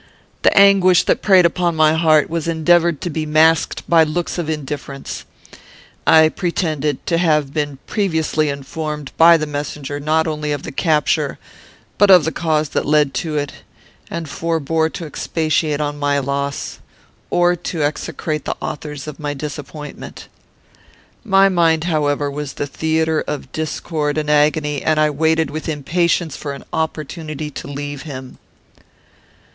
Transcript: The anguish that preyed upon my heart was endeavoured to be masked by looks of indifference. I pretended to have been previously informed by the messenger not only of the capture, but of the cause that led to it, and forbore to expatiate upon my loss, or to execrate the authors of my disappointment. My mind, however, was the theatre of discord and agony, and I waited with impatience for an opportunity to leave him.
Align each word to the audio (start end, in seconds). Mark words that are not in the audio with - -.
The 0.41 0.57
anguish 0.57 1.03
that 1.03 1.21
preyed 1.21 1.45
upon 1.45 1.75
my 1.75 1.93
heart 1.93 2.27
was 2.27 2.47
endeavoured 2.47 3.01
to 3.01 3.11
be 3.11 3.27
masked 3.27 3.87
by 3.87 4.03
looks 4.03 4.39
of 4.39 4.49
indifference. 4.49 5.25
I 6.07 6.29
pretended 6.29 7.05
to 7.05 7.19
have 7.19 7.53
been 7.53 7.77
previously 7.85 8.49
informed 8.49 9.11
by 9.15 9.37
the 9.37 9.45
messenger 9.45 9.99
not 9.99 10.25
only 10.25 10.51
of 10.53 10.63
the 10.63 10.71
capture, 10.71 11.37
but 11.99 12.09
of 12.09 12.25
the 12.25 12.31
cause 12.31 12.69
that 12.69 12.87
led 12.87 13.13
to 13.13 13.37
it, 13.37 13.61
and 14.09 14.27
forbore 14.27 14.89
to 14.93 15.05
expatiate 15.05 15.79
upon 15.79 15.99
my 15.99 16.17
loss, 16.17 16.79
or 17.29 17.55
to 17.57 17.83
execrate 17.83 18.45
the 18.45 18.57
authors 18.59 19.05
of 19.05 19.19
my 19.19 19.35
disappointment. 19.35 20.29
My 21.23 21.47
mind, 21.47 21.83
however, 21.83 22.31
was 22.31 22.53
the 22.53 22.65
theatre 22.65 23.23
of 23.27 23.51
discord 23.51 24.17
and 24.17 24.31
agony, 24.31 24.81
and 24.81 24.99
I 24.99 25.11
waited 25.11 25.51
with 25.51 25.69
impatience 25.69 26.35
for 26.35 26.53
an 26.55 26.63
opportunity 26.73 27.51
to 27.51 27.67
leave 27.67 28.01
him. 28.01 28.39